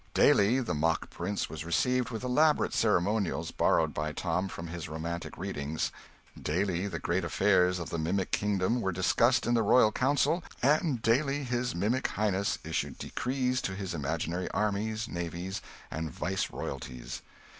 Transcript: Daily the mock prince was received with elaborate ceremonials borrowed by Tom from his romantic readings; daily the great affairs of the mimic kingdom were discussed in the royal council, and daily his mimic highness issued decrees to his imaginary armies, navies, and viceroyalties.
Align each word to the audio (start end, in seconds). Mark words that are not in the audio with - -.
Daily 0.15 0.59
the 0.61 0.73
mock 0.73 1.11
prince 1.11 1.47
was 1.47 1.63
received 1.63 2.09
with 2.09 2.23
elaborate 2.23 2.73
ceremonials 2.73 3.51
borrowed 3.51 3.93
by 3.93 4.11
Tom 4.11 4.47
from 4.47 4.65
his 4.65 4.89
romantic 4.89 5.37
readings; 5.37 5.91
daily 6.41 6.87
the 6.87 6.97
great 6.97 7.23
affairs 7.23 7.77
of 7.77 7.91
the 7.91 7.99
mimic 7.99 8.31
kingdom 8.31 8.81
were 8.81 8.91
discussed 8.91 9.45
in 9.45 9.53
the 9.53 9.61
royal 9.61 9.91
council, 9.91 10.41
and 10.63 11.03
daily 11.03 11.43
his 11.43 11.75
mimic 11.75 12.07
highness 12.07 12.57
issued 12.63 12.97
decrees 12.97 13.61
to 13.61 13.75
his 13.75 13.93
imaginary 13.93 14.49
armies, 14.49 15.07
navies, 15.07 15.61
and 15.91 16.09
viceroyalties. 16.11 17.21